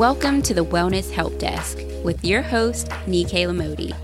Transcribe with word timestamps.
Welcome 0.00 0.40
to 0.44 0.54
the 0.54 0.64
Wellness 0.64 1.10
Help 1.10 1.38
Desk 1.38 1.76
with 2.02 2.24
your 2.24 2.40
host, 2.40 2.88
Nike 3.06 3.44
Lamodi, 3.44 3.94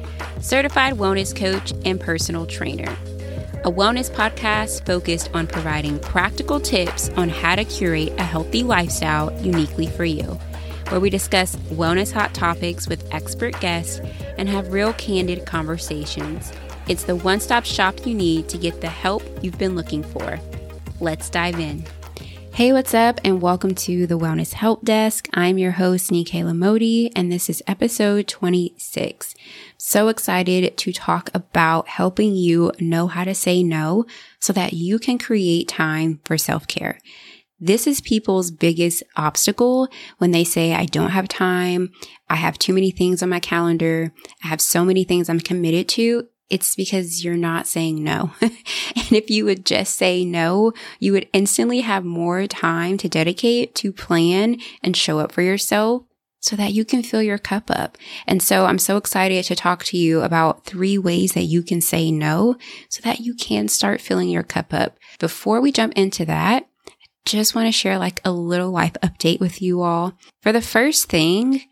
certified 0.42 0.92
wellness 0.92 1.34
coach 1.34 1.72
and 1.86 1.98
personal 1.98 2.44
trainer. 2.44 2.94
A 3.64 3.72
wellness 3.72 4.10
podcast 4.10 4.84
focused 4.84 5.30
on 5.32 5.46
providing 5.46 5.98
practical 6.00 6.60
tips 6.60 7.08
on 7.16 7.30
how 7.30 7.54
to 7.54 7.64
curate 7.64 8.12
a 8.18 8.22
healthy 8.22 8.62
lifestyle 8.62 9.32
uniquely 9.40 9.86
for 9.86 10.04
you, 10.04 10.38
where 10.90 11.00
we 11.00 11.08
discuss 11.08 11.56
wellness 11.70 12.12
hot 12.12 12.34
topics 12.34 12.86
with 12.86 13.10
expert 13.14 13.58
guests 13.62 14.02
and 14.36 14.50
have 14.50 14.74
real 14.74 14.92
candid 14.92 15.46
conversations. 15.46 16.52
It's 16.88 17.04
the 17.04 17.16
one 17.16 17.40
stop 17.40 17.64
shop 17.64 18.04
you 18.04 18.12
need 18.12 18.50
to 18.50 18.58
get 18.58 18.82
the 18.82 18.90
help 18.90 19.22
you've 19.42 19.58
been 19.58 19.74
looking 19.74 20.02
for. 20.02 20.38
Let's 21.00 21.30
dive 21.30 21.58
in. 21.58 21.86
Hey, 22.56 22.72
what's 22.72 22.94
up, 22.94 23.20
and 23.22 23.42
welcome 23.42 23.74
to 23.74 24.06
the 24.06 24.18
Wellness 24.18 24.54
Help 24.54 24.82
Desk. 24.82 25.28
I'm 25.34 25.58
your 25.58 25.72
host, 25.72 26.10
Nikayla 26.10 26.56
Modi, 26.56 27.14
and 27.14 27.30
this 27.30 27.50
is 27.50 27.62
episode 27.66 28.28
26. 28.28 29.34
So 29.76 30.08
excited 30.08 30.74
to 30.78 30.90
talk 30.90 31.28
about 31.34 31.86
helping 31.86 32.34
you 32.34 32.72
know 32.80 33.08
how 33.08 33.24
to 33.24 33.34
say 33.34 33.62
no 33.62 34.06
so 34.40 34.54
that 34.54 34.72
you 34.72 34.98
can 34.98 35.18
create 35.18 35.68
time 35.68 36.20
for 36.24 36.38
self 36.38 36.66
care. 36.66 36.98
This 37.60 37.86
is 37.86 38.00
people's 38.00 38.50
biggest 38.50 39.02
obstacle 39.16 39.88
when 40.16 40.30
they 40.30 40.42
say, 40.42 40.72
I 40.72 40.86
don't 40.86 41.10
have 41.10 41.28
time. 41.28 41.92
I 42.30 42.36
have 42.36 42.58
too 42.58 42.72
many 42.72 42.90
things 42.90 43.22
on 43.22 43.28
my 43.28 43.38
calendar. 43.38 44.14
I 44.42 44.46
have 44.46 44.62
so 44.62 44.82
many 44.82 45.04
things 45.04 45.28
I'm 45.28 45.40
committed 45.40 45.90
to 45.90 46.26
it's 46.48 46.74
because 46.74 47.24
you're 47.24 47.36
not 47.36 47.66
saying 47.66 48.02
no. 48.02 48.32
and 48.40 49.12
if 49.12 49.30
you 49.30 49.44
would 49.44 49.66
just 49.66 49.96
say 49.96 50.24
no, 50.24 50.72
you 51.00 51.12
would 51.12 51.28
instantly 51.32 51.80
have 51.80 52.04
more 52.04 52.46
time 52.46 52.96
to 52.98 53.08
dedicate 53.08 53.74
to 53.76 53.92
plan 53.92 54.58
and 54.82 54.96
show 54.96 55.18
up 55.18 55.32
for 55.32 55.42
yourself 55.42 56.04
so 56.40 56.54
that 56.54 56.72
you 56.72 56.84
can 56.84 57.02
fill 57.02 57.22
your 57.22 57.38
cup 57.38 57.70
up. 57.70 57.98
And 58.26 58.40
so 58.40 58.66
I'm 58.66 58.78
so 58.78 58.96
excited 58.96 59.44
to 59.46 59.56
talk 59.56 59.82
to 59.84 59.96
you 59.96 60.20
about 60.20 60.64
three 60.64 60.96
ways 60.96 61.32
that 61.32 61.42
you 61.42 61.62
can 61.62 61.80
say 61.80 62.12
no 62.12 62.56
so 62.88 63.00
that 63.02 63.20
you 63.20 63.34
can 63.34 63.66
start 63.66 64.00
filling 64.00 64.28
your 64.28 64.44
cup 64.44 64.72
up. 64.72 64.96
Before 65.18 65.60
we 65.60 65.72
jump 65.72 65.94
into 65.94 66.24
that, 66.26 66.68
I 66.86 66.92
just 67.24 67.56
want 67.56 67.66
to 67.66 67.72
share 67.72 67.98
like 67.98 68.20
a 68.24 68.30
little 68.30 68.70
life 68.70 68.94
update 69.02 69.40
with 69.40 69.60
you 69.60 69.82
all. 69.82 70.16
For 70.42 70.52
the 70.52 70.62
first 70.62 71.08
thing, 71.08 71.62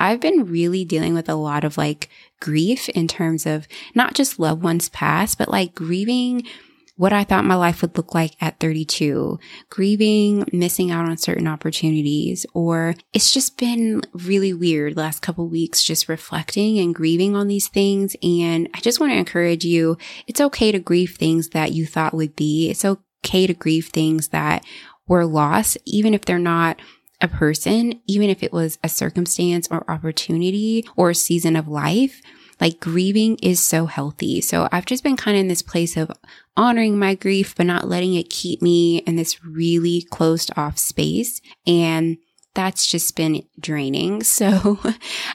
I've 0.00 0.18
been 0.18 0.46
really 0.46 0.84
dealing 0.84 1.14
with 1.14 1.28
a 1.28 1.34
lot 1.34 1.62
of 1.62 1.76
like 1.76 2.08
grief 2.40 2.88
in 2.90 3.06
terms 3.06 3.46
of 3.46 3.68
not 3.94 4.14
just 4.14 4.38
loved 4.38 4.62
ones 4.62 4.88
past, 4.88 5.38
but 5.38 5.48
like 5.48 5.74
grieving 5.74 6.42
what 7.00 7.14
I 7.14 7.24
thought 7.24 7.46
my 7.46 7.54
life 7.54 7.80
would 7.80 7.96
look 7.96 8.14
like 8.14 8.36
at 8.42 8.60
32, 8.60 9.38
grieving 9.70 10.44
missing 10.52 10.90
out 10.90 11.08
on 11.08 11.16
certain 11.16 11.48
opportunities, 11.48 12.44
or 12.52 12.94
it's 13.14 13.32
just 13.32 13.56
been 13.56 14.02
really 14.12 14.52
weird 14.52 14.98
last 14.98 15.22
couple 15.22 15.48
weeks 15.48 15.82
just 15.82 16.10
reflecting 16.10 16.78
and 16.78 16.94
grieving 16.94 17.34
on 17.34 17.48
these 17.48 17.68
things. 17.68 18.16
And 18.22 18.68
I 18.74 18.80
just 18.80 19.00
want 19.00 19.12
to 19.12 19.18
encourage 19.18 19.64
you. 19.64 19.96
It's 20.26 20.42
okay 20.42 20.72
to 20.72 20.78
grieve 20.78 21.12
things 21.12 21.48
that 21.48 21.72
you 21.72 21.86
thought 21.86 22.12
would 22.12 22.36
be. 22.36 22.68
It's 22.68 22.84
okay 22.84 23.46
to 23.46 23.54
grieve 23.54 23.86
things 23.86 24.28
that 24.28 24.62
were 25.08 25.24
lost, 25.24 25.78
even 25.86 26.12
if 26.12 26.26
they're 26.26 26.38
not 26.38 26.78
a 27.20 27.28
person, 27.28 28.00
even 28.06 28.30
if 28.30 28.42
it 28.42 28.52
was 28.52 28.78
a 28.82 28.88
circumstance 28.88 29.68
or 29.70 29.88
opportunity 29.90 30.86
or 30.96 31.14
season 31.14 31.56
of 31.56 31.68
life, 31.68 32.20
like 32.60 32.80
grieving 32.80 33.36
is 33.42 33.60
so 33.60 33.86
healthy. 33.86 34.40
So 34.40 34.68
I've 34.70 34.86
just 34.86 35.02
been 35.02 35.16
kind 35.16 35.36
of 35.36 35.40
in 35.40 35.48
this 35.48 35.62
place 35.62 35.96
of 35.96 36.10
honoring 36.56 36.98
my 36.98 37.14
grief, 37.14 37.54
but 37.56 37.66
not 37.66 37.88
letting 37.88 38.14
it 38.14 38.30
keep 38.30 38.60
me 38.60 38.98
in 38.98 39.16
this 39.16 39.42
really 39.44 40.02
closed 40.10 40.50
off 40.56 40.78
space. 40.78 41.40
And 41.66 42.18
that's 42.54 42.86
just 42.86 43.16
been 43.16 43.44
draining. 43.58 44.22
So 44.40 44.78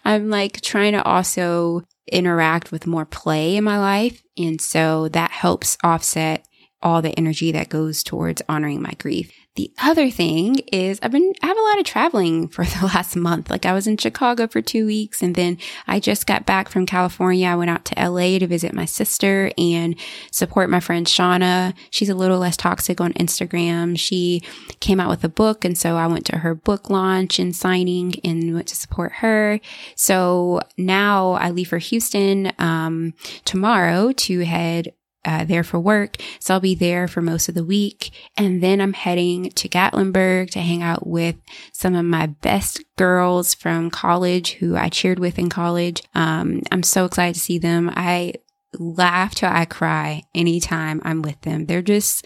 I'm 0.03 0.29
like 0.29 0.61
trying 0.61 0.93
to 0.93 1.03
also 1.03 1.83
interact 2.11 2.71
with 2.71 2.87
more 2.87 3.05
play 3.05 3.55
in 3.55 3.63
my 3.63 3.79
life. 3.79 4.23
And 4.37 4.59
so 4.59 5.09
that 5.09 5.31
helps 5.31 5.77
offset 5.83 6.45
all 6.81 7.01
the 7.01 7.17
energy 7.17 7.51
that 7.51 7.69
goes 7.69 8.03
towards 8.03 8.41
honoring 8.47 8.81
my 8.81 8.93
grief. 8.97 9.31
The 9.55 9.71
other 9.81 10.09
thing 10.09 10.57
is 10.73 10.99
I've 11.01 11.11
been, 11.11 11.33
I 11.41 11.47
have 11.47 11.57
a 11.57 11.61
lot 11.61 11.79
of 11.79 11.85
traveling 11.85 12.47
for 12.49 12.65
the 12.65 12.85
last 12.85 13.15
month. 13.15 13.49
Like 13.49 13.65
I 13.65 13.73
was 13.73 13.87
in 13.87 13.97
Chicago 13.97 14.47
for 14.47 14.61
two 14.61 14.85
weeks 14.85 15.21
and 15.21 15.33
then 15.33 15.57
I 15.87 15.99
just 15.99 16.27
got 16.27 16.45
back 16.45 16.67
from 16.67 16.85
California. 16.85 17.47
I 17.47 17.55
went 17.55 17.69
out 17.69 17.85
to 17.85 18.09
LA 18.09 18.37
to 18.39 18.47
visit 18.47 18.73
my 18.73 18.85
sister 18.85 19.51
and 19.57 19.95
support 20.29 20.69
my 20.69 20.81
friend 20.81 21.05
Shauna. 21.05 21.73
She's 21.89 22.09
a 22.09 22.15
little 22.15 22.39
less 22.39 22.57
toxic 22.57 22.99
on 22.99 23.13
Instagram. 23.13 23.97
She 23.97 24.41
came 24.81 24.99
out 24.99 25.09
with 25.09 25.23
a 25.23 25.29
book. 25.29 25.63
And 25.63 25.77
so 25.77 25.95
I 25.95 26.07
went 26.07 26.25
to 26.27 26.39
her 26.39 26.53
book 26.53 26.89
launch 26.89 27.39
and 27.39 27.55
signing 27.55 28.15
and 28.25 28.53
went 28.53 28.67
to 28.67 28.75
support 28.75 29.13
her. 29.13 29.61
So 29.95 30.61
now 30.77 31.31
I 31.31 31.51
leave 31.51 31.69
for 31.69 31.77
Houston, 31.77 32.51
um, 32.59 33.13
tomorrow 33.45 34.11
to 34.11 34.39
head 34.45 34.93
uh, 35.25 35.43
there 35.43 35.63
for 35.63 35.79
work. 35.79 36.17
So 36.39 36.53
I'll 36.53 36.59
be 36.59 36.75
there 36.75 37.07
for 37.07 37.21
most 37.21 37.49
of 37.49 37.55
the 37.55 37.63
week. 37.63 38.11
And 38.37 38.61
then 38.61 38.79
I'm 38.79 38.93
heading 38.93 39.49
to 39.51 39.67
Gatlinburg 39.67 40.51
to 40.51 40.59
hang 40.59 40.83
out 40.83 41.07
with 41.07 41.35
some 41.73 41.95
of 41.95 42.05
my 42.05 42.27
best 42.27 42.83
girls 42.97 43.53
from 43.53 43.89
college 43.89 44.53
who 44.53 44.75
I 44.75 44.89
cheered 44.89 45.19
with 45.19 45.39
in 45.39 45.49
college. 45.49 46.03
Um, 46.13 46.61
I'm 46.71 46.83
so 46.83 47.05
excited 47.05 47.35
to 47.35 47.41
see 47.41 47.57
them. 47.57 47.91
I 47.95 48.35
laugh 48.79 49.35
till 49.35 49.49
I 49.49 49.65
cry 49.65 50.23
anytime 50.33 51.01
I'm 51.03 51.21
with 51.21 51.39
them. 51.41 51.65
They're 51.65 51.81
just 51.81 52.25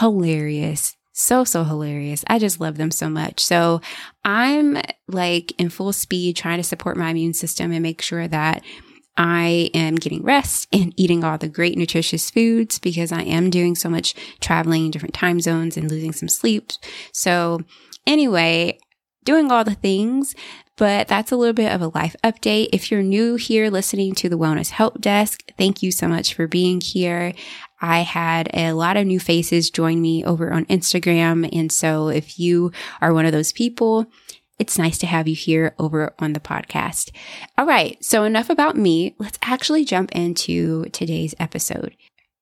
hilarious. 0.00 0.96
So, 1.12 1.44
so 1.44 1.64
hilarious. 1.64 2.24
I 2.26 2.38
just 2.38 2.60
love 2.60 2.76
them 2.76 2.90
so 2.90 3.08
much. 3.08 3.40
So 3.40 3.80
I'm 4.22 4.76
like 5.08 5.52
in 5.58 5.70
full 5.70 5.94
speed 5.94 6.36
trying 6.36 6.58
to 6.58 6.62
support 6.62 6.98
my 6.98 7.10
immune 7.10 7.32
system 7.32 7.72
and 7.72 7.82
make 7.82 8.02
sure 8.02 8.28
that 8.28 8.62
I 9.16 9.70
am 9.74 9.96
getting 9.96 10.22
rest 10.22 10.68
and 10.72 10.92
eating 10.96 11.24
all 11.24 11.38
the 11.38 11.48
great 11.48 11.78
nutritious 11.78 12.30
foods 12.30 12.78
because 12.78 13.12
I 13.12 13.22
am 13.22 13.50
doing 13.50 13.74
so 13.74 13.88
much 13.88 14.14
traveling 14.40 14.86
in 14.86 14.90
different 14.90 15.14
time 15.14 15.40
zones 15.40 15.76
and 15.76 15.90
losing 15.90 16.12
some 16.12 16.28
sleep. 16.28 16.72
So 17.12 17.60
anyway, 18.06 18.78
doing 19.24 19.50
all 19.50 19.64
the 19.64 19.74
things, 19.74 20.34
but 20.76 21.08
that's 21.08 21.32
a 21.32 21.36
little 21.36 21.54
bit 21.54 21.72
of 21.72 21.80
a 21.80 21.88
life 21.88 22.14
update. 22.22 22.68
If 22.72 22.90
you're 22.90 23.02
new 23.02 23.36
here 23.36 23.70
listening 23.70 24.14
to 24.16 24.28
the 24.28 24.38
Wellness 24.38 24.70
Help 24.70 25.00
Desk, 25.00 25.42
thank 25.56 25.82
you 25.82 25.90
so 25.90 26.06
much 26.06 26.34
for 26.34 26.46
being 26.46 26.80
here. 26.80 27.32
I 27.80 28.00
had 28.00 28.50
a 28.54 28.72
lot 28.72 28.96
of 28.96 29.06
new 29.06 29.20
faces 29.20 29.70
join 29.70 30.00
me 30.00 30.24
over 30.24 30.52
on 30.52 30.64
Instagram. 30.66 31.48
And 31.52 31.70
so 31.70 32.08
if 32.08 32.38
you 32.38 32.72
are 33.00 33.12
one 33.12 33.26
of 33.26 33.32
those 33.32 33.52
people, 33.52 34.06
it's 34.58 34.78
nice 34.78 34.98
to 34.98 35.06
have 35.06 35.28
you 35.28 35.34
here 35.34 35.74
over 35.78 36.14
on 36.18 36.32
the 36.32 36.40
podcast. 36.40 37.10
All 37.58 37.66
right. 37.66 38.02
So 38.02 38.24
enough 38.24 38.50
about 38.50 38.76
me. 38.76 39.14
Let's 39.18 39.38
actually 39.42 39.84
jump 39.84 40.12
into 40.12 40.84
today's 40.86 41.34
episode. 41.38 41.96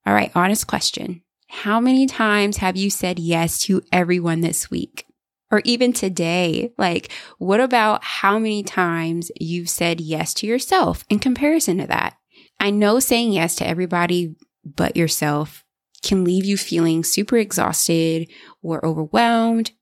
All 0.06 0.14
right. 0.14 0.30
Honest 0.34 0.66
question. 0.66 1.22
How 1.48 1.80
many 1.80 2.06
times 2.06 2.58
have 2.58 2.76
you 2.76 2.90
said 2.90 3.18
yes 3.18 3.58
to 3.62 3.82
everyone 3.92 4.40
this 4.40 4.70
week? 4.70 5.06
Or 5.50 5.60
even 5.64 5.92
today? 5.92 6.72
Like, 6.78 7.12
what 7.38 7.60
about 7.60 8.02
how 8.02 8.38
many 8.38 8.62
times 8.62 9.30
you've 9.38 9.68
said 9.68 10.00
yes 10.00 10.34
to 10.34 10.46
yourself 10.46 11.04
in 11.08 11.18
comparison 11.18 11.78
to 11.78 11.86
that? 11.86 12.16
I 12.58 12.70
know 12.70 12.98
saying 12.98 13.32
yes 13.32 13.54
to 13.56 13.66
everybody 13.66 14.34
but 14.64 14.96
yourself 14.96 15.64
can 16.02 16.24
leave 16.24 16.44
you 16.44 16.56
feeling 16.56 17.04
super 17.04 17.36
exhausted 17.36 18.30
or 18.62 18.84
overwhelmed 18.84 19.72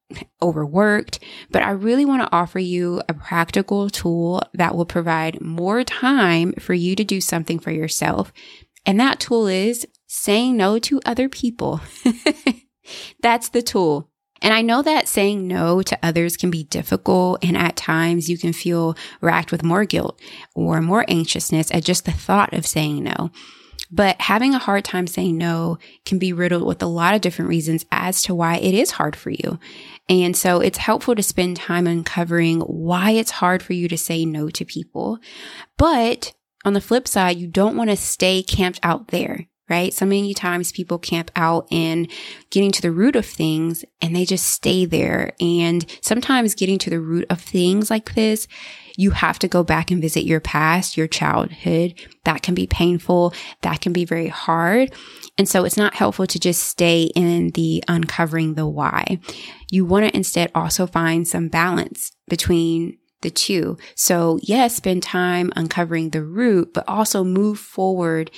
overworked, 0.41 1.19
but 1.51 1.63
I 1.63 1.71
really 1.71 2.05
want 2.05 2.23
to 2.23 2.33
offer 2.35 2.59
you 2.59 3.03
a 3.09 3.15
practical 3.15 3.91
tool 3.91 4.43
that 4.55 4.75
will 4.75 4.87
provide 4.87 5.41
more 5.41 5.85
time 5.85 6.53
for 6.55 6.75
you 6.75 6.95
to 6.97 7.05
do 7.05 7.21
something 7.21 7.59
for 7.59 7.71
yourself. 7.71 8.33
And 8.85 8.99
that 8.99 9.21
tool 9.21 9.47
is 9.47 9.87
saying 10.07 10.57
no 10.57 10.79
to 10.81 11.01
other 11.07 11.29
people. 11.29 11.81
That's 13.23 13.49
the 13.49 13.63
tool. 13.63 14.11
And 14.43 14.53
I 14.53 14.61
know 14.61 14.83
that 14.83 15.07
saying 15.07 15.47
no 15.47 15.83
to 15.83 15.99
others 16.03 16.37
can 16.37 16.51
be 16.51 16.65
difficult 16.65 17.45
and 17.45 17.57
at 17.57 17.77
times 17.77 18.29
you 18.29 18.37
can 18.37 18.53
feel 18.53 18.97
racked 19.21 19.53
with 19.53 19.63
more 19.63 19.85
guilt 19.85 20.21
or 20.55 20.83
more 20.83 21.05
anxiousness 21.09 21.71
at 21.71 21.85
just 21.85 22.05
the 22.05 22.13
thought 22.13 22.53
of 22.53 22.67
saying 22.67 23.05
no. 23.05 23.31
But 23.95 24.21
having 24.23 24.55
a 24.55 24.59
hard 24.59 24.85
time 24.85 25.07
saying 25.07 25.37
no 25.37 25.79
can 26.07 26.19
be 26.19 26.33
riddled 26.33 26.67
with 26.67 26.83
a 26.83 26.87
lot 26.87 27.15
of 27.15 27.21
different 27.21 27.51
reasons 27.51 27.85
as 27.93 28.23
to 28.23 28.35
why 28.35 28.57
it 28.57 28.75
is 28.75 28.93
hard 28.93 29.15
for 29.15 29.29
you. 29.29 29.61
And 30.09 30.35
so 30.35 30.61
it's 30.61 30.79
helpful 30.79 31.15
to 31.15 31.23
spend 31.23 31.59
time 31.59 31.87
uncovering 31.87 32.61
why 32.61 33.11
it's 33.11 33.31
hard 33.31 33.63
for 33.63 33.75
you 33.75 33.89
to 33.89 33.99
say 33.99 34.25
no 34.25 34.49
to 34.49 34.65
people. 34.65 35.19
But 35.77 36.35
on 36.65 36.73
the 36.73 36.81
flip 36.81 37.07
side, 37.07 37.37
you 37.37 37.47
don't 37.47 37.77
want 37.77 37.91
to 37.91 37.97
stay 37.97 38.43
camped 38.43 38.81
out 38.83 39.09
there 39.09 39.47
right? 39.73 39.95
So 39.95 40.05
many 40.05 40.35
times 40.35 40.71
people 40.71 40.99
camp 40.99 41.31
out 41.35 41.67
in 41.71 42.07
getting 42.51 42.73
to 42.73 42.83
the 42.83 42.93
root 42.93 43.17
of 43.17 43.25
things 43.25 43.87
and 44.03 44.15
they 44.15 44.27
just 44.27 44.45
stay 44.45 44.85
there. 44.85 45.33
And 45.41 45.87
sometimes 46.03 46.55
getting 46.55 46.79
to 46.81 46.91
the 46.91 47.01
root 47.01 47.25
of 47.31 47.41
things 47.41 47.89
like 47.89 48.15
this, 48.15 48.47
you 48.99 49.13
have 49.13 49.39
to 49.39 49.49
go 49.49 49.65
back 49.65 49.91
and 49.91 50.03
visit 50.03 50.27
your 50.27 50.41
past, 50.41 50.99
your 50.99 51.07
childhood. 51.09 51.95
That 52.25 52.43
can 52.43 52.55
be 52.55 52.67
painful. 52.67 53.33
That 53.63 53.81
can 53.81 53.95
be 53.95 54.05
very 54.05 54.29
hard. 54.29 54.93
And 55.39 55.49
so 55.49 55.65
it's 55.65 55.79
not 55.79 55.95
helpful 55.95 56.27
to 56.27 56.39
just 56.39 56.65
stay 56.65 57.05
in 57.15 57.53
the 57.53 57.83
uncovering 57.89 58.53
the 58.53 58.67
why. 58.67 59.21
You 59.71 59.87
want 59.87 60.05
to 60.05 60.15
instead 60.15 60.51
also 60.55 60.87
find 60.87 61.27
some 61.27 61.49
balance 61.49 62.13
between 62.29 62.99
the 63.23 63.31
two. 63.31 63.79
So 63.95 64.39
yes, 64.43 64.77
spend 64.77 65.03
time 65.03 65.51
uncovering 65.57 66.11
the 66.11 66.23
root, 66.23 66.75
but 66.75 66.87
also 66.87 67.25
move 67.25 67.59
forward 67.59 68.31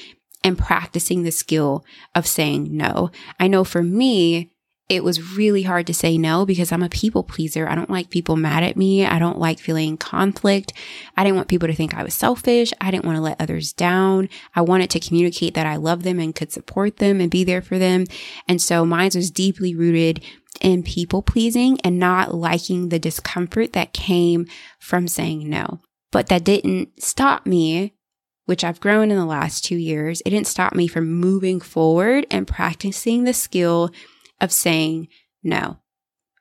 and 0.45 0.59
practicing 0.59 1.23
the 1.23 1.33
skill 1.33 1.85
of 2.15 2.27
saying 2.27 2.77
no. 2.77 3.11
I 3.41 3.49
know 3.49 3.65
for 3.65 3.83
me, 3.83 4.51
it 4.91 5.03
was 5.03 5.37
really 5.37 5.63
hard 5.63 5.87
to 5.87 5.95
say 5.95 6.19
no 6.19 6.45
because 6.45 6.71
I'm 6.71 6.83
a 6.83 6.91
people 6.91 7.23
pleaser. 7.23 7.67
I 7.67 7.75
don't 7.75 7.89
like 7.89 8.11
people 8.11 8.37
mad 8.37 8.63
at 8.63 8.77
me. 8.77 9.07
I 9.07 9.19
don't 9.19 9.39
like 9.39 9.59
feeling 9.59 9.97
conflict. 9.97 10.75
I 11.17 11.25
didn't 11.25 11.37
want 11.37 11.49
people 11.49 11.69
to 11.69 11.75
think 11.75 11.95
I 11.95 12.05
was 12.05 12.13
selfish. 12.13 12.71
I 12.83 12.91
didn't 12.91 13.07
want 13.07 13.17
to 13.17 13.23
let 13.23 13.41
others 13.41 13.73
down. 13.73 14.29
I 14.55 14.61
wanted 14.61 14.91
to 14.91 15.01
communicate 15.01 15.55
that 15.55 15.67
I 15.67 15.77
love 15.77 16.03
them 16.03 16.19
and 16.19 16.35
could 16.35 16.53
support 16.53 16.99
them 16.99 17.23
and 17.23 17.31
be 17.31 17.45
there 17.45 17.63
for 17.63 17.79
them. 17.79 18.05
And 18.47 18.61
so 18.61 18.85
mine 18.85 19.11
was 19.15 19.31
deeply 19.31 19.75
rooted 19.75 20.23
in 20.61 20.83
people 20.83 21.23
pleasing 21.23 21.81
and 21.83 21.99
not 21.99 22.35
liking 22.35 22.91
the 22.91 22.99
discomfort 22.99 23.73
that 23.73 23.95
came 23.95 24.47
from 24.79 25.09
saying 25.09 25.49
no. 25.49 25.81
But 26.13 26.29
that 26.29 26.45
didn't 26.45 27.03
stop 27.03 27.47
me 27.47 27.95
which 28.47 28.65
I've 28.65 28.81
grown 28.81 29.11
in 29.11 29.17
the 29.17 29.25
last 29.25 29.65
two 29.65 29.77
years, 29.77 30.21
it 30.25 30.31
didn't 30.31 30.47
stop 30.47 30.75
me 30.75 30.87
from 30.87 31.13
moving 31.13 31.61
forward 31.61 32.27
and 32.31 32.47
practicing 32.47 33.25
the 33.25 33.33
skill 33.33 33.91
of 34.41 34.53
saying 34.53 35.09
no. 35.43 35.79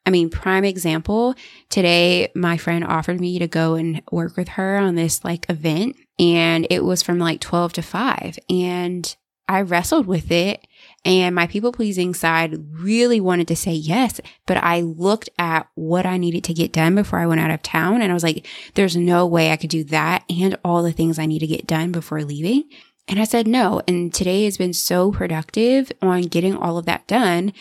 I 0.05 0.09
mean, 0.09 0.29
prime 0.29 0.65
example, 0.65 1.35
today 1.69 2.29
my 2.35 2.57
friend 2.57 2.83
offered 2.83 3.21
me 3.21 3.39
to 3.39 3.47
go 3.47 3.75
and 3.75 4.01
work 4.11 4.35
with 4.35 4.49
her 4.49 4.77
on 4.77 4.95
this 4.95 5.23
like 5.23 5.49
event 5.49 5.95
and 6.19 6.67
it 6.69 6.83
was 6.83 7.01
from 7.01 7.19
like 7.19 7.39
12 7.39 7.73
to 7.73 7.81
5 7.81 8.37
and 8.49 9.15
I 9.47 9.61
wrestled 9.61 10.07
with 10.07 10.31
it 10.31 10.65
and 11.05 11.35
my 11.35 11.47
people 11.47 11.73
pleasing 11.73 12.13
side 12.13 12.55
really 12.71 13.19
wanted 13.19 13.47
to 13.49 13.55
say 13.57 13.73
yes, 13.73 14.21
but 14.45 14.57
I 14.57 14.81
looked 14.81 15.29
at 15.37 15.67
what 15.75 16.05
I 16.05 16.17
needed 16.17 16.45
to 16.45 16.53
get 16.53 16.71
done 16.71 16.95
before 16.95 17.19
I 17.19 17.27
went 17.27 17.41
out 17.41 17.51
of 17.51 17.61
town. 17.61 18.01
And 18.01 18.09
I 18.09 18.13
was 18.13 18.23
like, 18.23 18.47
there's 18.75 18.95
no 18.95 19.25
way 19.25 19.51
I 19.51 19.57
could 19.57 19.69
do 19.69 19.83
that 19.85 20.23
and 20.29 20.57
all 20.63 20.81
the 20.81 20.93
things 20.93 21.19
I 21.19 21.25
need 21.25 21.39
to 21.39 21.47
get 21.47 21.67
done 21.67 21.91
before 21.91 22.23
leaving. 22.23 22.63
And 23.09 23.19
I 23.19 23.25
said 23.25 23.47
no. 23.47 23.81
And 23.85 24.13
today 24.13 24.45
has 24.45 24.57
been 24.57 24.71
so 24.71 25.11
productive 25.11 25.91
on 26.01 26.21
getting 26.23 26.55
all 26.55 26.77
of 26.77 26.85
that 26.85 27.05
done. 27.05 27.51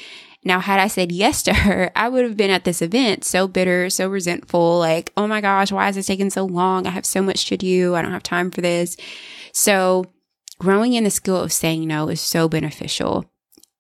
Now, 0.44 0.60
had 0.60 0.78
I 0.78 0.86
said 0.86 1.10
yes 1.10 1.42
to 1.44 1.52
her, 1.54 1.90
I 1.96 2.08
would 2.08 2.24
have 2.24 2.36
been 2.36 2.50
at 2.50 2.62
this 2.62 2.80
event 2.80 3.24
so 3.24 3.48
bitter, 3.48 3.90
so 3.90 4.08
resentful, 4.08 4.78
like, 4.78 5.12
oh 5.16 5.26
my 5.26 5.40
gosh, 5.40 5.72
why 5.72 5.88
is 5.88 5.96
it 5.96 6.04
taking 6.04 6.30
so 6.30 6.44
long? 6.44 6.86
I 6.86 6.90
have 6.90 7.06
so 7.06 7.22
much 7.22 7.46
to 7.46 7.56
do. 7.56 7.96
I 7.96 8.02
don't 8.02 8.12
have 8.12 8.22
time 8.22 8.52
for 8.52 8.60
this. 8.60 8.96
So 9.52 10.06
growing 10.60 10.92
in 10.92 11.02
the 11.02 11.10
skill 11.10 11.38
of 11.38 11.52
saying 11.52 11.88
no 11.88 12.08
is 12.08 12.20
so 12.20 12.48
beneficial. 12.48 13.24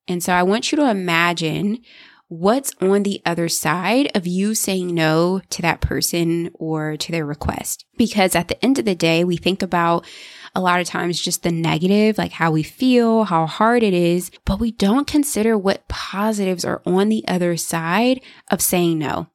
And 0.08 0.22
so 0.22 0.32
I 0.32 0.42
want 0.42 0.72
you 0.72 0.76
to 0.76 0.90
imagine 0.90 1.82
what's 2.28 2.72
on 2.80 3.02
the 3.02 3.20
other 3.26 3.46
side 3.46 4.10
of 4.14 4.26
you 4.26 4.54
saying 4.54 4.94
no 4.94 5.42
to 5.50 5.60
that 5.60 5.82
person 5.82 6.50
or 6.54 6.96
to 6.96 7.12
their 7.12 7.26
request. 7.26 7.84
Because 7.98 8.34
at 8.34 8.48
the 8.48 8.64
end 8.64 8.78
of 8.78 8.86
the 8.86 8.94
day, 8.94 9.22
we 9.22 9.36
think 9.36 9.62
about 9.62 10.06
a 10.54 10.60
lot 10.60 10.80
of 10.80 10.86
times 10.86 11.20
just 11.20 11.42
the 11.42 11.52
negative, 11.52 12.16
like 12.16 12.32
how 12.32 12.50
we 12.50 12.62
feel, 12.62 13.24
how 13.24 13.46
hard 13.46 13.82
it 13.82 13.92
is, 13.92 14.30
but 14.46 14.60
we 14.60 14.72
don't 14.72 15.06
consider 15.06 15.58
what 15.58 15.88
positives 15.88 16.64
are 16.64 16.80
on 16.86 17.10
the 17.10 17.22
other 17.28 17.56
side 17.58 18.22
of 18.50 18.62
saying 18.62 18.98
no. 18.98 19.26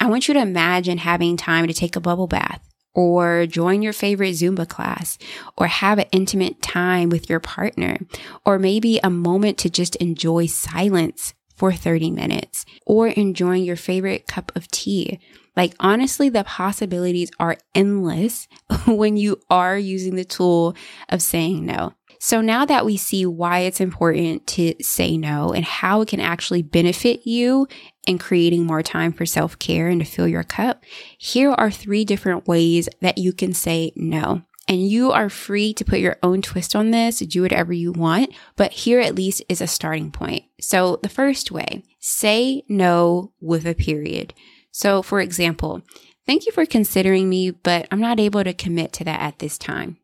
I 0.00 0.06
want 0.06 0.26
you 0.26 0.34
to 0.34 0.40
imagine 0.40 0.96
having 0.96 1.36
time 1.36 1.66
to 1.66 1.74
take 1.74 1.94
a 1.94 2.00
bubble 2.00 2.26
bath 2.26 2.66
or 2.94 3.46
join 3.46 3.82
your 3.82 3.92
favorite 3.92 4.32
Zumba 4.32 4.68
class, 4.68 5.18
or 5.56 5.66
have 5.66 5.98
an 5.98 6.06
intimate 6.12 6.60
time 6.62 7.08
with 7.08 7.28
your 7.28 7.40
partner, 7.40 7.98
or 8.44 8.58
maybe 8.58 8.98
a 9.02 9.10
moment 9.10 9.58
to 9.58 9.70
just 9.70 9.96
enjoy 9.96 10.46
silence 10.46 11.34
for 11.54 11.72
30 11.72 12.10
minutes, 12.10 12.64
or 12.86 13.08
enjoying 13.08 13.64
your 13.64 13.76
favorite 13.76 14.26
cup 14.26 14.50
of 14.56 14.68
tea. 14.68 15.20
Like, 15.56 15.74
honestly, 15.78 16.28
the 16.28 16.44
possibilities 16.44 17.30
are 17.38 17.58
endless 17.74 18.48
when 18.86 19.16
you 19.16 19.40
are 19.50 19.76
using 19.76 20.14
the 20.14 20.24
tool 20.24 20.74
of 21.08 21.22
saying 21.22 21.66
no. 21.66 21.94
So 22.22 22.42
now 22.42 22.66
that 22.66 22.84
we 22.84 22.98
see 22.98 23.24
why 23.24 23.60
it's 23.60 23.80
important 23.80 24.46
to 24.48 24.74
say 24.82 25.16
no 25.16 25.52
and 25.54 25.64
how 25.64 26.02
it 26.02 26.08
can 26.08 26.20
actually 26.20 26.60
benefit 26.62 27.26
you 27.26 27.66
in 28.10 28.18
creating 28.18 28.66
more 28.66 28.82
time 28.82 29.12
for 29.12 29.24
self 29.24 29.58
care 29.58 29.88
and 29.88 30.00
to 30.00 30.04
fill 30.04 30.28
your 30.28 30.44
cup, 30.44 30.84
here 31.16 31.52
are 31.52 31.70
three 31.70 32.04
different 32.04 32.46
ways 32.46 32.88
that 33.00 33.16
you 33.16 33.32
can 33.32 33.54
say 33.54 33.92
no. 33.96 34.42
And 34.68 34.86
you 34.86 35.10
are 35.10 35.28
free 35.28 35.72
to 35.74 35.84
put 35.84 35.98
your 35.98 36.16
own 36.22 36.42
twist 36.42 36.76
on 36.76 36.90
this, 36.90 37.20
do 37.20 37.42
whatever 37.42 37.72
you 37.72 37.92
want, 37.92 38.30
but 38.56 38.72
here 38.72 39.00
at 39.00 39.14
least 39.14 39.42
is 39.48 39.60
a 39.60 39.66
starting 39.66 40.12
point. 40.12 40.44
So 40.60 41.00
the 41.02 41.08
first 41.08 41.50
way, 41.50 41.82
say 41.98 42.62
no 42.68 43.32
with 43.40 43.66
a 43.66 43.74
period. 43.74 44.34
So 44.70 45.02
for 45.02 45.20
example, 45.20 45.82
thank 46.26 46.46
you 46.46 46.52
for 46.52 46.66
considering 46.66 47.28
me, 47.28 47.50
but 47.50 47.88
I'm 47.90 48.00
not 48.00 48.20
able 48.20 48.44
to 48.44 48.52
commit 48.52 48.92
to 48.94 49.04
that 49.04 49.20
at 49.20 49.38
this 49.38 49.58
time. 49.58 49.99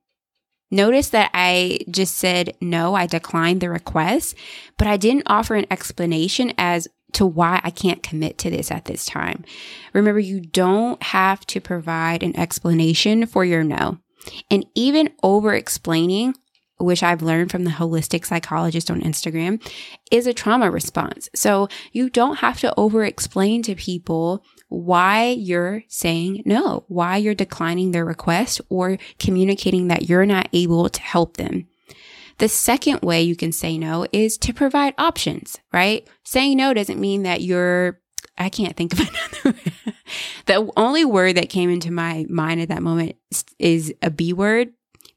Notice 0.71 1.11
that 1.11 1.31
I 1.33 1.79
just 1.91 2.17
said 2.17 2.57
no, 2.61 2.95
I 2.95 3.07
declined 3.07 3.61
the 3.61 3.71
request, 3.71 4.35
but 4.77 4.89
I 4.89 4.97
didn't 4.97 5.25
offer 5.27 5.55
an 5.55 5.67
explanation 5.71 6.53
as 6.59 6.89
to 7.13 7.25
why 7.25 7.61
I 7.63 7.71
can't 7.71 8.03
commit 8.03 8.37
to 8.39 8.51
this 8.51 8.71
at 8.71 8.87
this 8.87 9.07
time. 9.07 9.45
Remember, 9.93 10.21
you 10.21 10.41
don't 10.41 11.03
have 11.03 11.47
to 11.47 11.61
provide 11.61 12.23
an 12.23 12.37
explanation 12.37 13.27
for 13.27 13.45
your 13.45 13.65
no. 13.65 13.99
And 14.51 14.67
even 14.75 15.11
over 15.23 15.55
explaining, 15.55 16.35
which 16.79 17.03
I've 17.03 17.23
learned 17.23 17.51
from 17.51 17.65
the 17.65 17.71
holistic 17.71 18.27
psychologist 18.27 18.91
on 18.91 19.01
Instagram, 19.01 19.63
is 20.11 20.27
a 20.27 20.35
trauma 20.35 20.71
response. 20.71 21.29
So 21.35 21.69
you 21.93 22.11
don't 22.11 22.37
have 22.37 22.61
to 22.61 22.75
over 22.77 23.05
explain 23.05 23.63
to 23.63 23.75
people 23.75 24.45
why 24.69 25.29
you're 25.29 25.85
saying 25.89 26.43
no, 26.45 26.85
why 26.89 27.17
you're 27.17 27.35
declining 27.35 27.93
their 27.93 28.05
request 28.05 28.61
or 28.69 28.99
communicating 29.19 29.89
that 29.89 30.09
you're 30.09 30.27
not 30.27 30.49
able 30.53 30.89
to 30.89 31.01
help 31.01 31.37
them. 31.37 31.69
The 32.39 32.49
second 32.49 33.01
way 33.01 33.23
you 33.23 33.35
can 33.35 33.53
say 33.53 33.79
no 33.79 34.07
is 34.13 34.37
to 34.39 34.53
provide 34.53 34.95
options, 34.99 35.59
right? 35.73 36.07
Saying 36.23 36.59
no 36.59 36.75
doesn't 36.75 37.01
mean 37.01 37.23
that 37.23 37.41
you're 37.41 38.01
I 38.39 38.51
can't 38.51 38.77
think 38.77 38.93
of 38.93 39.01
another. 39.45 39.59
the 40.47 40.71
only 40.77 41.05
word 41.05 41.37
that 41.37 41.49
came 41.49 41.71
into 41.71 41.91
my 41.91 42.27
mind 42.29 42.61
at 42.61 42.69
that 42.69 42.83
moment 42.83 43.17
is 43.59 43.95
a 44.03 44.11
B 44.11 44.33
word, 44.33 44.73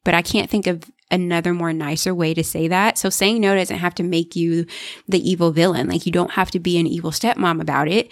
but 0.09 0.15
I 0.17 0.23
can't 0.23 0.49
think 0.49 0.65
of 0.65 0.83
another 1.11 1.53
more 1.53 1.71
nicer 1.71 2.15
way 2.15 2.33
to 2.33 2.43
say 2.43 2.67
that. 2.67 2.97
So 2.97 3.09
saying 3.09 3.39
no 3.39 3.55
doesn't 3.55 3.77
have 3.77 3.95
to 3.95 4.03
make 4.03 4.35
you 4.35 4.65
the 5.07 5.29
evil 5.29 5.51
villain. 5.51 5.87
Like 5.87 6.05
you 6.07 6.11
don't 6.11 6.31
have 6.31 6.49
to 6.51 6.59
be 6.59 6.77
an 6.79 6.87
evil 6.87 7.11
stepmom 7.11 7.61
about 7.61 7.87
it 7.87 8.11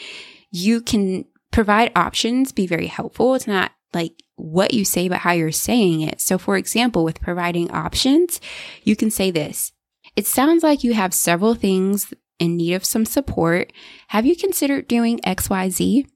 you 0.51 0.81
can 0.81 1.25
provide 1.51 1.91
options, 1.95 2.51
be 2.51 2.67
very 2.67 2.87
helpful. 2.87 3.35
It's 3.35 3.47
not 3.47 3.71
like 3.93 4.13
what 4.35 4.73
you 4.73 4.85
say, 4.85 5.07
but 5.09 5.19
how 5.19 5.31
you're 5.31 5.51
saying 5.51 6.01
it. 6.01 6.21
So, 6.21 6.37
for 6.37 6.57
example, 6.57 7.03
with 7.03 7.21
providing 7.21 7.71
options, 7.71 8.39
you 8.83 8.95
can 8.95 9.11
say 9.11 9.31
this 9.31 9.71
It 10.15 10.27
sounds 10.27 10.63
like 10.63 10.83
you 10.83 10.93
have 10.93 11.13
several 11.13 11.55
things 11.55 12.13
in 12.39 12.57
need 12.57 12.73
of 12.73 12.85
some 12.85 13.05
support. 13.05 13.73
Have 14.09 14.25
you 14.25 14.35
considered 14.35 14.87
doing 14.87 15.19
XYZ? 15.19 16.07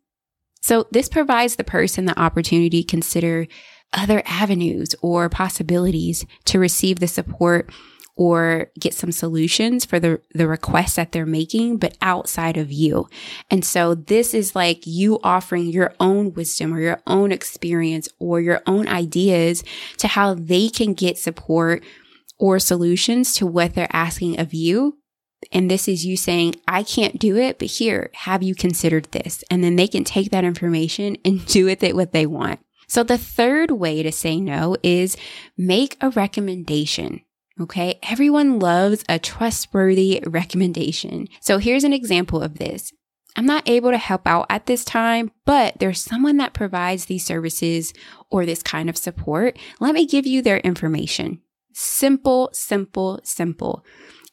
So, 0.62 0.88
this 0.92 1.10
provides 1.10 1.56
the 1.56 1.64
person 1.64 2.06
the 2.06 2.20
opportunity 2.20 2.84
to 2.84 2.88
consider 2.88 3.48
other 3.94 4.22
avenues 4.26 4.96
or 5.02 5.30
possibilities 5.30 6.26
to 6.46 6.60
receive 6.60 7.00
the 7.00 7.08
support 7.08 7.70
or 8.16 8.70
get 8.80 8.94
some 8.94 9.12
solutions 9.12 9.86
for 9.86 10.00
the, 10.00 10.22
the 10.34 10.48
requests 10.48 10.96
that 10.96 11.12
they're 11.12 11.26
making, 11.26 11.78
but 11.78 11.98
outside 12.02 12.58
of 12.58 12.72
you. 12.72 13.08
And 13.50 13.66
so 13.66 13.96
this 13.96 14.34
is 14.34 14.56
like 14.56 14.86
you 14.86 15.20
offering 15.24 15.68
your 15.68 15.94
own 16.00 16.34
wisdom 16.34 16.74
or 16.74 16.80
your 16.80 17.02
own 17.08 17.32
experience 17.32 18.10
or 18.20 18.40
your 18.40 18.62
own 18.68 18.88
ideas 18.88 19.64
to 19.98 20.08
how 20.08 20.34
they 20.34 20.70
can 20.70 20.94
get 20.94 21.18
support 21.18 21.84
or 22.38 22.60
solutions 22.60 23.34
to 23.36 23.48
what 23.48 23.74
they're 23.74 23.88
asking 23.92 24.40
of 24.40 24.54
you. 24.54 24.98
And 25.52 25.72
this 25.72 25.88
is 25.88 26.06
you 26.06 26.18
saying, 26.18 26.56
I 26.68 26.84
can't 26.84 27.18
do 27.18 27.38
it, 27.38 27.58
but 27.58 27.68
here, 27.68 28.12
have 28.14 28.44
you 28.44 28.54
considered 28.54 29.06
this? 29.12 29.44
And 29.50 29.64
then 29.64 29.76
they 29.76 29.88
can 29.88 30.04
take 30.04 30.30
that 30.32 30.44
information 30.44 31.18
and 31.26 31.44
do 31.48 31.66
with 31.66 31.82
it 31.82 31.96
what 31.96 32.12
they 32.12 32.26
want. 32.26 32.60
So 32.92 33.04
the 33.04 33.18
third 33.18 33.72
way 33.72 34.04
to 34.04 34.12
say 34.12 34.42
no 34.42 34.76
is 34.84 35.16
make 35.58 35.96
a 36.02 36.10
recommendation. 36.10 37.22
Okay. 37.58 37.98
Everyone 38.04 38.60
loves 38.60 39.06
a 39.08 39.18
trustworthy 39.18 40.22
recommendation. 40.28 41.30
So 41.40 41.58
here's 41.58 41.86
an 41.86 41.94
example 41.94 42.42
of 42.42 42.58
this. 42.58 42.92
I'm 43.38 43.46
not 43.46 43.70
able 43.70 43.92
to 43.92 43.98
help 43.98 44.28
out 44.28 44.48
at 44.50 44.66
this 44.66 44.84
time, 44.84 45.32
but 45.46 45.80
there's 45.80 46.02
someone 46.02 46.36
that 46.38 46.52
provides 46.52 47.06
these 47.06 47.26
services 47.26 47.94
or 48.30 48.46
this 48.46 48.62
kind 48.62 48.90
of 48.90 48.98
support. 48.98 49.58
Let 49.80 49.94
me 49.94 50.06
give 50.06 50.28
you 50.28 50.42
their 50.42 50.58
information. 50.58 51.40
Simple, 51.72 52.50
simple, 52.52 53.22
simple. 53.24 53.86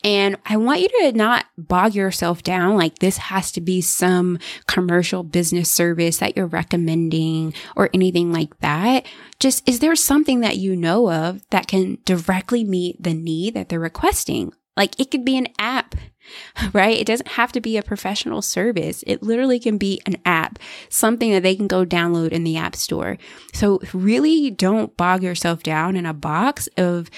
And 0.05 0.37
I 0.47 0.57
want 0.57 0.81
you 0.81 0.89
to 0.89 1.13
not 1.13 1.47
bog 1.57 1.95
yourself 1.95 2.43
down 2.43 2.77
like 2.77 2.99
this 2.99 3.17
has 3.17 3.51
to 3.53 3.61
be 3.61 3.81
some 3.81 4.39
commercial 4.67 5.25
business 5.25 5.71
service 5.71 6.19
that 6.19 6.37
you're 6.37 6.47
recommending 6.47 7.53
or 7.75 7.91
anything 7.93 8.33
like 8.33 8.59
that. 8.61 9.07
Just 9.41 9.69
is 9.69 9.81
there 9.81 9.97
something 9.97 10.41
that 10.41 10.57
you 10.57 10.77
know 10.77 11.11
of 11.11 11.43
that 11.51 11.67
can 11.67 11.99
directly 12.05 12.63
meet 12.63 13.03
the 13.03 13.15
need 13.15 13.55
that 13.55 13.69
they're 13.69 13.81
requesting? 13.81 14.53
Like 14.77 14.99
it 15.01 15.11
could 15.11 15.25
be 15.25 15.37
an 15.37 15.49
app, 15.59 15.97
right? 16.73 16.99
It 16.99 17.07
doesn't 17.07 17.29
have 17.29 17.53
to 17.53 17.61
be 17.61 17.77
a 17.77 17.83
professional 17.83 18.43
service. 18.43 19.05
It 19.07 19.23
literally 19.23 19.59
can 19.59 19.79
be 19.79 20.01
an 20.07 20.17
app, 20.25 20.59
something 20.89 21.31
that 21.33 21.43
they 21.43 21.57
can 21.57 21.69
go 21.69 21.85
download 21.85 22.31
in 22.31 22.45
the 22.45 22.57
app 22.57 22.77
store. 22.77 23.19
So 23.53 23.81
really 23.93 24.51
don't 24.51 24.97
bog 24.97 25.23
yourself 25.23 25.63
down 25.63 25.97
in 25.97 26.07
a 26.07 26.15
box 26.15 26.69
of 26.77 27.11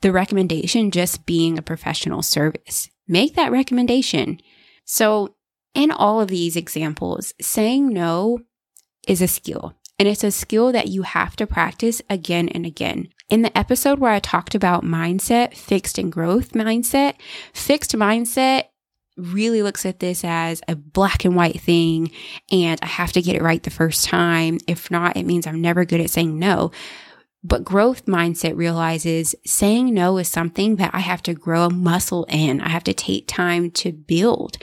the 0.00 0.12
recommendation 0.12 0.90
just 0.90 1.26
being 1.26 1.58
a 1.58 1.62
professional 1.62 2.22
service. 2.22 2.88
Make 3.06 3.34
that 3.36 3.52
recommendation. 3.52 4.40
So 4.84 5.34
in 5.74 5.90
all 5.90 6.20
of 6.20 6.28
these 6.28 6.56
examples, 6.56 7.34
saying 7.40 7.88
no 7.88 8.40
is 9.06 9.22
a 9.22 9.28
skill. 9.28 9.74
And 9.98 10.08
it's 10.08 10.24
a 10.24 10.30
skill 10.30 10.70
that 10.72 10.88
you 10.88 11.02
have 11.02 11.34
to 11.36 11.46
practice 11.46 12.00
again 12.08 12.48
and 12.48 12.64
again. 12.64 13.08
In 13.28 13.42
the 13.42 13.56
episode 13.56 13.98
where 13.98 14.12
I 14.12 14.20
talked 14.20 14.54
about 14.54 14.84
mindset, 14.84 15.54
fixed 15.54 15.98
and 15.98 16.10
growth 16.10 16.52
mindset, 16.52 17.16
fixed 17.52 17.92
mindset 17.92 18.64
really 19.18 19.62
looks 19.62 19.84
at 19.84 19.98
this 19.98 20.24
as 20.24 20.62
a 20.66 20.76
black 20.76 21.24
and 21.26 21.36
white 21.36 21.60
thing 21.60 22.10
and 22.50 22.78
I 22.82 22.86
have 22.86 23.12
to 23.12 23.22
get 23.22 23.36
it 23.36 23.42
right 23.42 23.62
the 23.62 23.68
first 23.68 24.06
time. 24.06 24.58
If 24.66 24.90
not, 24.90 25.16
it 25.16 25.26
means 25.26 25.46
I'm 25.46 25.60
never 25.60 25.84
good 25.84 26.00
at 26.00 26.08
saying 26.08 26.38
no. 26.38 26.70
But 27.44 27.64
growth 27.64 28.06
mindset 28.06 28.56
realizes 28.56 29.34
saying 29.44 29.92
no 29.92 30.16
is 30.16 30.28
something 30.28 30.76
that 30.76 30.94
I 30.94 31.00
have 31.00 31.22
to 31.24 31.34
grow 31.34 31.64
a 31.64 31.70
muscle 31.70 32.24
in. 32.30 32.62
I 32.62 32.70
have 32.70 32.84
to 32.84 32.94
take 32.94 33.28
time 33.28 33.70
to 33.72 33.92
build. 33.92 34.56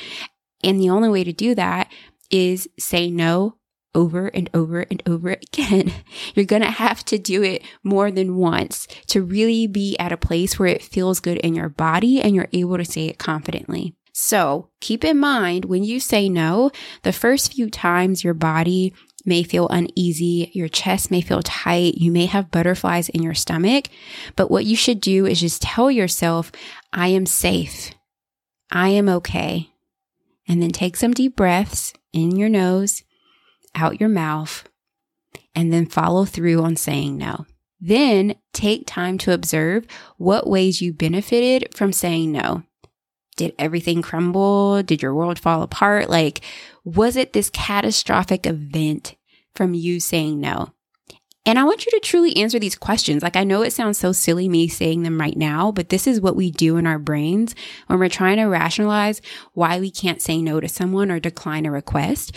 And 0.64 0.80
the 0.80 0.90
only 0.90 1.10
way 1.10 1.24
to 1.24 1.34
do 1.34 1.54
that 1.54 1.92
is 2.32 2.68
say 2.80 3.12
no 3.12 3.58
over 3.96 4.28
and 4.28 4.50
over 4.54 4.82
and 4.82 5.02
over 5.08 5.32
again. 5.32 5.92
You're 6.36 6.46
going 6.46 6.62
to 6.62 6.70
have 6.70 7.04
to 7.06 7.18
do 7.18 7.42
it 7.42 7.64
more 7.84 8.12
than 8.12 8.36
once 8.36 8.88
to 9.08 9.24
really 9.24 9.66
be 9.66 9.98
at 9.98 10.12
a 10.12 10.18
place 10.18 10.60
where 10.60 10.68
it 10.68 10.84
feels 10.84 11.20
good 11.20 11.38
in 11.38 11.56
your 11.56 11.70
body 11.70 12.22
and 12.22 12.36
you're 12.36 12.50
able 12.54 12.78
to 12.78 12.86
say 12.86 13.06
it 13.06 13.18
confidently. 13.18 13.96
So 14.14 14.70
keep 14.80 15.04
in 15.04 15.20
mind 15.20 15.66
when 15.66 15.84
you 15.84 16.00
say 16.00 16.30
no, 16.30 16.72
the 17.04 17.12
first 17.12 17.54
few 17.54 17.70
times 17.70 18.24
your 18.24 18.34
body 18.34 18.94
may 19.26 19.44
feel 19.44 19.68
uneasy, 19.70 20.52
your 20.54 20.70
chest 20.70 21.12
may 21.12 21.22
feel 21.22 21.42
tight, 21.42 21.96
you 21.96 22.12
may 22.12 22.26
have 22.26 22.52
butterflies 22.52 23.10
in 23.10 23.24
your 23.24 23.34
stomach. 23.34 23.88
But 24.36 24.52
what 24.52 24.66
you 24.66 24.76
should 24.76 25.02
do 25.02 25.26
is 25.26 25.42
just 25.42 25.62
tell 25.62 25.90
yourself, 25.90 26.52
I 26.94 27.10
am 27.10 27.26
safe. 27.26 27.92
I 28.72 28.90
am 28.90 29.10
okay. 29.10 29.70
And 30.48 30.62
then 30.62 30.72
take 30.72 30.96
some 30.96 31.14
deep 31.14 31.36
breaths 31.36 31.92
in 32.14 32.36
your 32.36 32.50
nose, 32.50 33.04
out 33.76 34.00
your 34.00 34.10
mouth, 34.10 34.68
and 35.54 35.72
then 35.72 35.86
follow 35.86 36.26
through 36.26 36.62
on 36.62 36.76
saying 36.76 37.18
no. 37.18 37.46
Then 37.80 38.36
take 38.54 38.88
time 38.88 39.18
to 39.20 39.34
observe 39.34 39.86
what 40.18 40.48
ways 40.48 40.82
you 40.82 40.94
benefited 40.94 41.76
from 41.76 41.92
saying 41.92 42.32
no. 42.32 42.64
Did 43.36 43.54
everything 43.60 44.02
crumble? 44.02 44.82
Did 44.82 45.02
your 45.02 45.14
world 45.14 45.38
fall 45.38 45.62
apart? 45.62 46.10
Like, 46.10 46.42
was 46.84 47.16
it 47.18 47.34
this 47.34 47.50
catastrophic 47.50 48.48
event 48.48 49.16
from 49.54 49.74
you 49.74 50.00
saying 50.00 50.40
no? 50.40 50.72
And 51.48 51.60
I 51.60 51.64
want 51.64 51.86
you 51.86 51.92
to 51.92 52.00
truly 52.00 52.36
answer 52.38 52.58
these 52.58 52.76
questions. 52.76 53.22
Like, 53.22 53.36
I 53.36 53.44
know 53.44 53.62
it 53.62 53.72
sounds 53.72 54.00
so 54.00 54.12
silly 54.14 54.50
me 54.50 54.68
saying 54.68 55.04
them 55.04 55.20
right 55.20 55.38
now, 55.38 55.72
but 55.72 55.90
this 55.90 56.08
is 56.08 56.20
what 56.20 56.36
we 56.36 56.50
do 56.50 56.78
in 56.78 56.88
our 56.88 56.98
brains 56.98 57.54
when 57.86 58.00
we're 58.00 58.10
trying 58.10 58.38
to 58.38 58.46
rationalize 58.46 59.22
why 59.54 59.80
we 59.80 59.92
can't 59.92 60.24
say 60.24 60.42
no 60.42 60.60
to 60.60 60.68
someone 60.68 61.12
or 61.12 61.20
decline 61.20 61.68
a 61.68 61.72
request. 61.72 62.36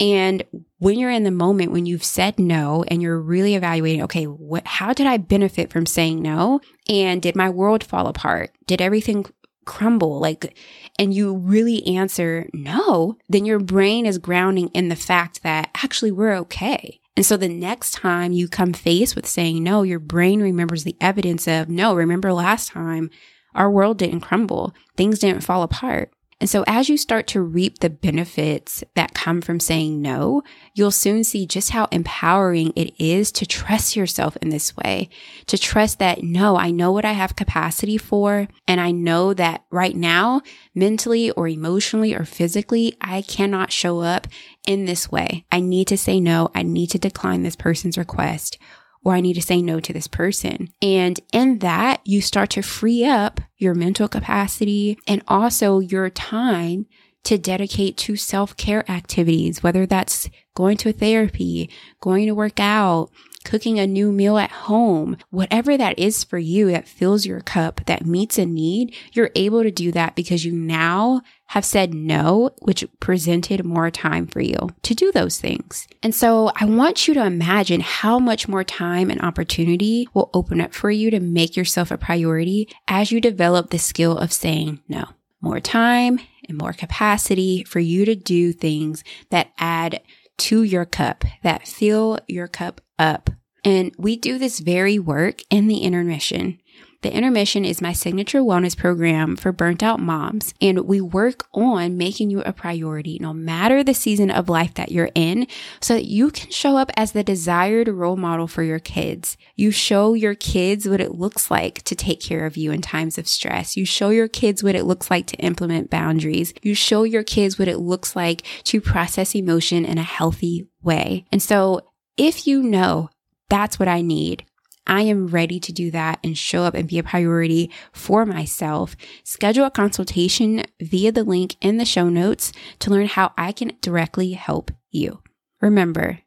And 0.00 0.44
when 0.78 0.98
you're 0.98 1.10
in 1.10 1.24
the 1.24 1.30
moment, 1.30 1.72
when 1.72 1.86
you've 1.86 2.04
said 2.04 2.38
no 2.38 2.84
and 2.88 3.00
you're 3.00 3.20
really 3.20 3.54
evaluating, 3.54 4.02
okay, 4.02 4.24
what, 4.24 4.66
how 4.66 4.92
did 4.92 5.06
I 5.06 5.16
benefit 5.16 5.70
from 5.70 5.86
saying 5.86 6.20
no? 6.20 6.60
And 6.88 7.22
did 7.22 7.34
my 7.34 7.48
world 7.48 7.82
fall 7.82 8.06
apart? 8.06 8.50
Did 8.66 8.82
everything 8.82 9.24
crumble? 9.64 10.20
Like, 10.20 10.56
and 10.98 11.14
you 11.14 11.34
really 11.34 11.86
answer 11.86 12.48
no, 12.52 13.16
then 13.28 13.44
your 13.44 13.58
brain 13.58 14.06
is 14.06 14.18
grounding 14.18 14.68
in 14.68 14.88
the 14.88 14.96
fact 14.96 15.42
that 15.42 15.70
actually 15.74 16.12
we're 16.12 16.36
okay. 16.36 17.00
And 17.16 17.24
so 17.24 17.38
the 17.38 17.48
next 17.48 17.92
time 17.92 18.32
you 18.32 18.46
come 18.46 18.74
face 18.74 19.14
with 19.14 19.26
saying 19.26 19.62
no, 19.62 19.82
your 19.82 19.98
brain 19.98 20.42
remembers 20.42 20.84
the 20.84 20.96
evidence 21.00 21.48
of 21.48 21.68
no, 21.68 21.94
remember 21.94 22.32
last 22.32 22.68
time 22.68 23.10
our 23.54 23.70
world 23.70 23.96
didn't 23.96 24.20
crumble. 24.20 24.74
Things 24.96 25.18
didn't 25.18 25.42
fall 25.42 25.62
apart. 25.62 26.12
And 26.38 26.50
so 26.50 26.64
as 26.66 26.90
you 26.90 26.98
start 26.98 27.26
to 27.28 27.40
reap 27.40 27.78
the 27.78 27.88
benefits 27.88 28.84
that 28.94 29.14
come 29.14 29.40
from 29.40 29.58
saying 29.58 30.02
no, 30.02 30.42
you'll 30.74 30.90
soon 30.90 31.24
see 31.24 31.46
just 31.46 31.70
how 31.70 31.88
empowering 31.90 32.74
it 32.76 32.92
is 33.02 33.32
to 33.32 33.46
trust 33.46 33.96
yourself 33.96 34.36
in 34.42 34.50
this 34.50 34.76
way, 34.76 35.08
to 35.46 35.56
trust 35.56 35.98
that 35.98 36.22
no, 36.22 36.58
I 36.58 36.70
know 36.70 36.92
what 36.92 37.06
I 37.06 37.12
have 37.12 37.36
capacity 37.36 37.96
for. 37.96 38.48
And 38.68 38.82
I 38.82 38.90
know 38.90 39.32
that 39.32 39.64
right 39.70 39.96
now, 39.96 40.42
mentally 40.74 41.30
or 41.30 41.48
emotionally 41.48 42.14
or 42.14 42.26
physically, 42.26 42.94
I 43.00 43.22
cannot 43.22 43.72
show 43.72 44.00
up 44.00 44.26
in 44.66 44.84
this 44.84 45.10
way. 45.10 45.46
I 45.50 45.60
need 45.60 45.88
to 45.88 45.96
say 45.96 46.20
no. 46.20 46.50
I 46.54 46.62
need 46.62 46.90
to 46.90 46.98
decline 46.98 47.44
this 47.44 47.56
person's 47.56 47.96
request 47.96 48.58
or 49.06 49.14
I 49.14 49.20
need 49.20 49.34
to 49.34 49.40
say 49.40 49.62
no 49.62 49.78
to 49.78 49.92
this 49.92 50.08
person. 50.08 50.68
And 50.82 51.20
in 51.32 51.60
that, 51.60 52.00
you 52.04 52.20
start 52.20 52.50
to 52.50 52.60
free 52.60 53.04
up 53.04 53.40
your 53.56 53.72
mental 53.72 54.08
capacity 54.08 54.98
and 55.06 55.22
also 55.28 55.78
your 55.78 56.10
time 56.10 56.86
to 57.22 57.38
dedicate 57.38 57.96
to 57.98 58.16
self 58.16 58.56
care 58.56 58.84
activities, 58.90 59.62
whether 59.62 59.86
that's 59.86 60.28
going 60.56 60.76
to 60.78 60.92
therapy, 60.92 61.70
going 62.00 62.26
to 62.26 62.34
work 62.34 62.58
out, 62.58 63.10
cooking 63.46 63.78
a 63.78 63.86
new 63.86 64.10
meal 64.10 64.38
at 64.38 64.50
home, 64.50 65.16
whatever 65.30 65.76
that 65.76 65.96
is 65.96 66.24
for 66.24 66.36
you 66.36 66.72
that 66.72 66.88
fills 66.88 67.24
your 67.24 67.40
cup, 67.40 67.80
that 67.86 68.04
meets 68.04 68.38
a 68.38 68.44
need, 68.44 68.92
you're 69.12 69.30
able 69.36 69.62
to 69.62 69.70
do 69.70 69.92
that 69.92 70.16
because 70.16 70.44
you 70.44 70.50
now 70.50 71.22
have 71.50 71.64
said 71.64 71.94
no, 71.94 72.50
which 72.62 72.84
presented 72.98 73.64
more 73.64 73.88
time 73.88 74.26
for 74.26 74.40
you 74.40 74.56
to 74.82 74.94
do 74.96 75.12
those 75.12 75.38
things. 75.38 75.86
And 76.02 76.12
so 76.12 76.50
I 76.56 76.64
want 76.64 77.06
you 77.06 77.14
to 77.14 77.24
imagine 77.24 77.80
how 77.82 78.18
much 78.18 78.48
more 78.48 78.64
time 78.64 79.10
and 79.10 79.22
opportunity 79.22 80.08
will 80.12 80.28
open 80.34 80.60
up 80.60 80.74
for 80.74 80.90
you 80.90 81.12
to 81.12 81.20
make 81.20 81.56
yourself 81.56 81.92
a 81.92 81.96
priority 81.96 82.68
as 82.88 83.12
you 83.12 83.20
develop 83.20 83.70
the 83.70 83.78
skill 83.78 84.18
of 84.18 84.32
saying 84.32 84.80
no. 84.88 85.04
More 85.40 85.60
time 85.60 86.18
and 86.48 86.58
more 86.58 86.72
capacity 86.72 87.62
for 87.62 87.78
you 87.78 88.04
to 88.06 88.16
do 88.16 88.52
things 88.52 89.04
that 89.30 89.52
add 89.56 90.00
to 90.38 90.64
your 90.64 90.84
cup, 90.84 91.24
that 91.44 91.68
fill 91.68 92.18
your 92.26 92.48
cup 92.48 92.80
up. 92.98 93.30
And 93.64 93.92
we 93.98 94.16
do 94.16 94.38
this 94.38 94.60
very 94.60 94.98
work 94.98 95.42
in 95.50 95.66
the 95.66 95.78
intermission. 95.78 96.60
The 97.02 97.14
intermission 97.14 97.64
is 97.64 97.82
my 97.82 97.92
signature 97.92 98.40
wellness 98.40 98.76
program 98.76 99.36
for 99.36 99.52
burnt 99.52 99.82
out 99.82 100.00
moms, 100.00 100.54
and 100.60 100.86
we 100.86 101.00
work 101.00 101.46
on 101.52 101.96
making 101.96 102.30
you 102.30 102.42
a 102.42 102.52
priority 102.52 103.18
no 103.20 103.32
matter 103.32 103.84
the 103.84 103.94
season 103.94 104.30
of 104.30 104.48
life 104.48 104.74
that 104.74 104.90
you're 104.90 105.10
in 105.14 105.46
so 105.80 105.94
that 105.94 106.06
you 106.06 106.30
can 106.30 106.50
show 106.50 106.76
up 106.76 106.90
as 106.96 107.12
the 107.12 107.22
desired 107.22 107.88
role 107.88 108.16
model 108.16 108.48
for 108.48 108.62
your 108.62 108.78
kids. 108.78 109.36
You 109.54 109.70
show 109.70 110.14
your 110.14 110.34
kids 110.34 110.88
what 110.88 111.00
it 111.00 111.14
looks 111.14 111.50
like 111.50 111.82
to 111.82 111.94
take 111.94 112.20
care 112.20 112.46
of 112.46 112.56
you 112.56 112.72
in 112.72 112.82
times 112.82 113.18
of 113.18 113.28
stress. 113.28 113.76
You 113.76 113.84
show 113.84 114.08
your 114.08 114.28
kids 114.28 114.64
what 114.64 114.74
it 114.74 114.84
looks 114.84 115.10
like 115.10 115.26
to 115.26 115.36
implement 115.36 115.90
boundaries. 115.90 116.54
You 116.62 116.74
show 116.74 117.04
your 117.04 117.22
kids 117.22 117.58
what 117.58 117.68
it 117.68 117.78
looks 117.78 118.16
like 118.16 118.42
to 118.64 118.80
process 118.80 119.34
emotion 119.34 119.84
in 119.84 119.98
a 119.98 120.02
healthy 120.02 120.66
way. 120.82 121.26
And 121.30 121.42
so 121.42 121.82
if 122.16 122.46
you 122.46 122.62
know 122.62 123.10
that's 123.48 123.78
what 123.78 123.88
I 123.88 124.00
need, 124.00 124.44
I 124.86 125.02
am 125.02 125.26
ready 125.26 125.58
to 125.60 125.72
do 125.72 125.90
that 125.90 126.20
and 126.22 126.38
show 126.38 126.62
up 126.62 126.74
and 126.74 126.88
be 126.88 126.98
a 126.98 127.02
priority 127.02 127.70
for 127.92 128.24
myself. 128.24 128.96
Schedule 129.24 129.66
a 129.66 129.70
consultation 129.70 130.64
via 130.80 131.10
the 131.10 131.24
link 131.24 131.56
in 131.60 131.76
the 131.76 131.84
show 131.84 132.08
notes 132.08 132.52
to 132.80 132.90
learn 132.90 133.06
how 133.06 133.32
I 133.36 133.52
can 133.52 133.72
directly 133.80 134.32
help 134.32 134.70
you. 134.90 135.22
Remember, 135.60 136.20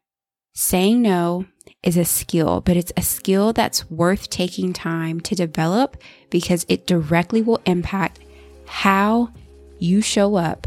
saying 0.52 1.00
no 1.00 1.46
is 1.82 1.96
a 1.96 2.04
skill, 2.04 2.60
but 2.60 2.76
it's 2.76 2.92
a 2.96 3.02
skill 3.02 3.52
that's 3.52 3.90
worth 3.90 4.28
taking 4.28 4.72
time 4.72 5.20
to 5.20 5.34
develop 5.34 5.96
because 6.28 6.66
it 6.68 6.86
directly 6.86 7.40
will 7.40 7.60
impact 7.64 8.20
how 8.66 9.30
you 9.78 10.02
show 10.02 10.36
up 10.36 10.66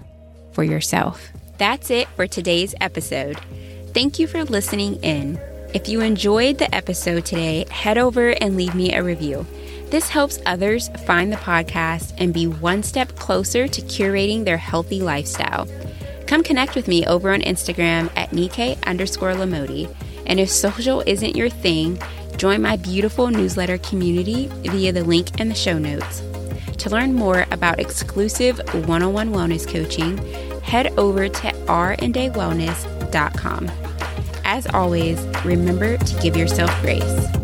for 0.51 0.63
yourself. 0.63 1.32
That's 1.60 1.92
it 1.92 2.08
for 2.10 2.25
today's 2.25 2.74
episode. 2.82 3.38
Thank 3.93 4.19
you 4.19 4.27
for 4.27 4.43
listening 4.43 4.95
in. 5.03 5.39
If 5.73 5.88
you 5.88 6.01
enjoyed 6.01 6.57
the 6.57 6.73
episode 6.73 7.25
today, 7.25 7.65
head 7.69 7.97
over 7.97 8.29
and 8.29 8.55
leave 8.55 8.75
me 8.75 8.93
a 8.93 9.03
review. 9.03 9.45
This 9.89 10.09
helps 10.09 10.39
others 10.45 10.89
find 11.05 11.31
the 11.31 11.38
podcast 11.38 12.13
and 12.17 12.33
be 12.33 12.47
one 12.47 12.83
step 12.83 13.15
closer 13.15 13.67
to 13.67 13.81
curating 13.81 14.45
their 14.45 14.57
healthy 14.57 15.01
lifestyle. 15.01 15.67
Come 16.25 16.43
connect 16.43 16.75
with 16.75 16.88
me 16.88 17.05
over 17.05 17.31
on 17.31 17.41
Instagram 17.41 18.12
at 18.15 18.33
Nike 18.33 18.77
underscore 18.85 19.33
Lamodi. 19.33 19.93
And 20.25 20.39
if 20.39 20.50
social 20.50 21.03
isn't 21.05 21.35
your 21.35 21.50
thing, 21.50 22.00
Join 22.38 22.62
my 22.62 22.75
beautiful 22.75 23.27
newsletter 23.27 23.77
community 23.77 24.47
via 24.63 24.91
the 24.91 25.03
link 25.03 25.39
in 25.39 25.50
the 25.50 25.55
show 25.55 25.77
notes. 25.77 26.23
To 26.79 26.89
learn 26.89 27.13
more 27.13 27.45
about 27.51 27.79
exclusive 27.79 28.59
one 28.88 29.03
on 29.03 29.13
one 29.13 29.29
wellness 29.29 29.67
coaching, 29.67 30.17
head 30.62 30.88
over 30.97 31.29
to 31.29 31.47
rawellness.com. 31.67 33.71
As 34.53 34.67
always, 34.67 35.19
remember 35.43 35.98
to 35.98 36.22
give 36.22 36.38
yourself 36.38 36.69
grace. 36.81 37.42